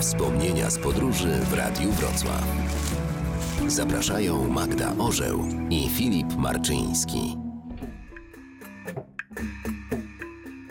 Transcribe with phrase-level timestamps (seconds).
[0.00, 2.44] Wspomnienia z podróży w Radiu Wrocław.
[3.66, 7.45] Zapraszają Magda Orzeł i Filip Marczyński.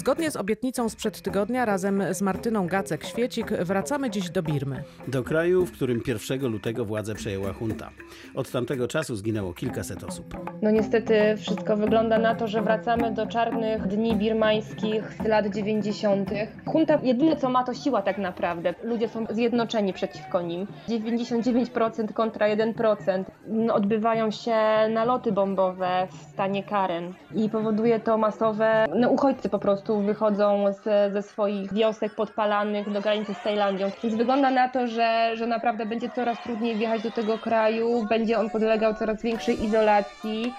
[0.00, 4.82] Zgodnie z obietnicą sprzed tygodnia razem z Martyną Gacek-Świecik wracamy dziś do Birmy.
[5.08, 7.90] Do kraju, w którym 1 lutego władzę przejęła junta.
[8.34, 10.36] Od tamtego czasu zginęło kilkaset osób.
[10.62, 16.30] No niestety wszystko wygląda na to, że wracamy do czarnych dni birmańskich z lat 90.
[16.74, 18.74] Junta jedyne co ma to siła tak naprawdę.
[18.82, 20.66] Ludzie są zjednoczeni przeciwko nim.
[20.88, 23.24] 99% kontra 1%.
[23.46, 24.56] No, odbywają się
[24.90, 31.12] naloty bombowe w stanie Karen i powoduje to masowe, no uchodźcy po prostu wychodzą z,
[31.12, 33.90] ze swoich wiosek podpalanych do granicy z Tajlandią.
[34.02, 38.38] Więc wygląda na to, że, że naprawdę będzie coraz trudniej wjechać do tego kraju, będzie
[38.38, 40.54] on podlegał coraz większej izolacji.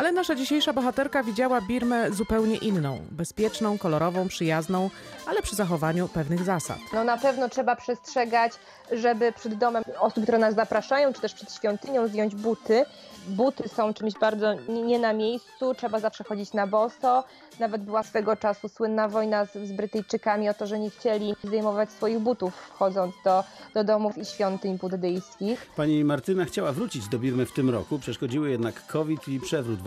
[0.00, 2.98] Ale nasza dzisiejsza bohaterka widziała Birmę zupełnie inną.
[3.10, 4.90] Bezpieczną, kolorową, przyjazną,
[5.26, 6.78] ale przy zachowaniu pewnych zasad.
[6.92, 8.52] No na pewno trzeba przestrzegać,
[8.92, 12.84] żeby przed domem osób, które nas zapraszają, czy też przed świątynią zdjąć buty.
[13.28, 17.24] Buty są czymś bardzo nie na miejscu, trzeba zawsze chodzić na boso.
[17.58, 21.90] Nawet była swego czasu słynna wojna z, z Brytyjczykami o to, że nie chcieli zdejmować
[21.90, 25.66] swoich butów wchodząc do, do domów i świątyń buddyjskich.
[25.76, 29.82] Pani Martyna chciała wrócić do Birmy w tym roku, przeszkodziły jednak COVID i przewrót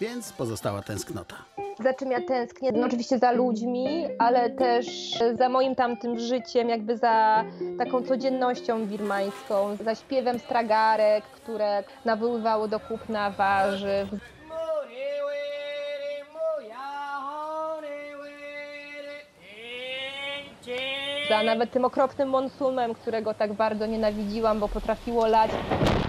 [0.00, 1.36] więc pozostała tęsknota.
[1.82, 2.72] Za czym ja tęsknię?
[2.72, 4.86] No oczywiście za ludźmi, ale też
[5.38, 7.44] za moim tamtym życiem, jakby za
[7.78, 14.08] taką codziennością birmańską, za śpiewem stragarek, które nawoływało do kupna warzyw,
[21.28, 25.50] za nawet tym okropnym monsunem, którego tak bardzo nienawidziłam, bo potrafiło lać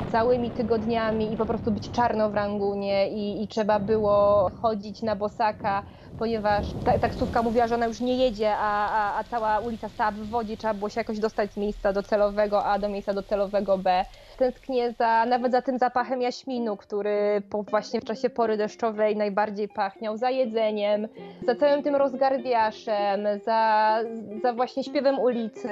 [0.06, 5.16] całymi tygodniami i po prostu być czarno w rangunie i, i trzeba było chodzić na
[5.16, 5.84] bosaka,
[6.18, 10.12] ponieważ ta, taksówka mówiła, że ona już nie jedzie, a, a, a cała ulica stała
[10.12, 14.06] w wodzie, trzeba było się jakoś dostać z miejsca docelowego A do miejsca docelowego B.
[14.38, 19.68] Tęsknię za, nawet za tym zapachem jaśminu, który po właśnie w czasie pory deszczowej najbardziej
[19.68, 21.08] pachniał, za jedzeniem,
[21.46, 24.00] za całym tym rozgardiaszem, za,
[24.44, 25.70] za właśnie śpiewem ulicy.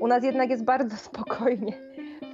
[0.00, 1.85] U nas jednak jest bardzo spokojnie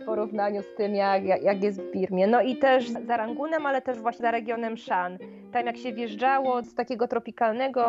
[0.03, 2.27] w porównaniu z tym, jak, jak, jest w Birmie.
[2.27, 5.19] No i też za Rangunem, ale też właśnie za regionem Shan.
[5.53, 7.83] Tam jak się wjeżdżało z takiego tropikalnego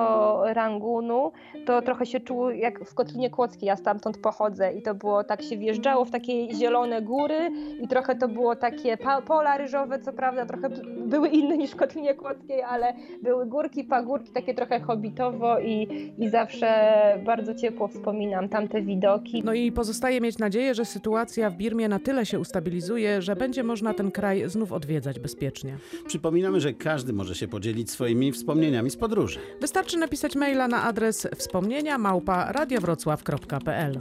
[0.46, 1.32] Rangunu,
[1.66, 5.42] to trochę się czuło jak w Kotlinie Kłodzkiej, ja stamtąd pochodzę i to było tak,
[5.42, 7.52] się wjeżdżało w takie zielone góry
[7.82, 8.98] i trochę to było takie
[9.28, 10.70] pola ryżowe, co prawda trochę
[11.06, 12.94] były inne niż w Kotlinie Kłodzkiej, ale
[13.24, 15.88] były górki, pagórki, takie trochę hobitowo i,
[16.18, 16.94] i zawsze
[17.26, 19.44] bardzo ciepło wspominam tamte widoki.
[19.46, 23.64] No i pozostaje mieć nadzieję, że sytuacja w Birmie na tyle się ustabilizuje, że będzie
[23.64, 25.78] można ten kraj znów odwiedzać bezpiecznie.
[26.08, 29.39] Przypominamy, że każdy może się podzielić swoimi wspomnieniami z podróży.
[29.61, 34.01] Wystarczy napisać maila na adres wspomnienia małpa radiowrocław.pl.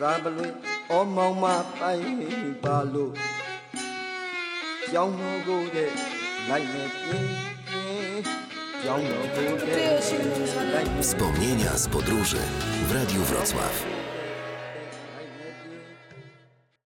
[0.00, 0.48] သာဘလွေ
[0.90, 1.44] ဩမောင်မ
[1.78, 2.06] ပိုင်
[2.64, 3.12] ပါလို့
[4.92, 5.90] ကြောင်းတော်ကိုတဲ့
[6.48, 7.28] လိုက်နေပြင်း
[7.68, 8.22] ပြင်း
[8.82, 9.78] ကြောင်းတော်ကိုတဲ့
[10.72, 12.42] လိုက်နေ Wspomnienia z podróży
[12.88, 13.97] w Radiu Wrocław.